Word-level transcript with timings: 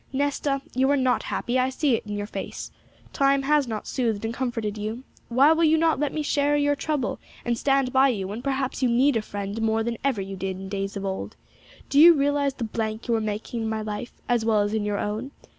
Nesta, 0.11 0.63
you 0.73 0.89
are 0.89 0.97
not 0.97 1.21
happy; 1.21 1.59
I 1.59 1.69
see 1.69 1.93
it 1.95 2.07
in 2.07 2.17
your 2.17 2.25
face! 2.25 2.71
Time 3.13 3.43
has 3.43 3.67
not 3.67 3.85
soothed 3.85 4.25
and 4.25 4.33
comforted 4.33 4.75
you; 4.75 5.03
why 5.29 5.51
will 5.53 5.63
you 5.63 5.77
not 5.77 5.99
let 5.99 6.11
me 6.11 6.23
share 6.23 6.55
your 6.57 6.75
trouble 6.75 7.19
and 7.45 7.55
stand 7.55 7.93
by 7.93 8.09
you 8.09 8.27
when 8.29 8.41
perhaps 8.41 8.81
you 8.81 8.89
need 8.89 9.15
a 9.15 9.21
friend 9.21 9.61
more 9.61 9.83
than 9.83 9.99
ever 10.03 10.19
you 10.19 10.35
did 10.35 10.57
in 10.57 10.69
days 10.69 10.97
of 10.97 11.05
old? 11.05 11.35
Do 11.87 11.99
you 11.99 12.15
realize 12.15 12.55
the 12.55 12.63
blank 12.63 13.07
you 13.07 13.13
are 13.13 13.21
making 13.21 13.61
in 13.61 13.69
my 13.69 13.83
life, 13.83 14.11
as 14.27 14.43
well 14.43 14.61
as 14.61 14.73
in 14.73 14.85
your 14.85 14.97
own? 14.97 15.29